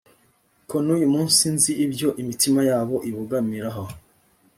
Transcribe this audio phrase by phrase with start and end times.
[0.69, 3.83] ko n’uyu munsi nzi ibyo imitima yabo ibogamiraho